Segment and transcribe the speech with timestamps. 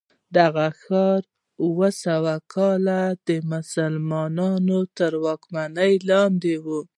[0.37, 1.21] دغه ښار
[1.65, 6.65] اوه سوه کاله د مسلمانانو تر واکمنۍ لاندې و.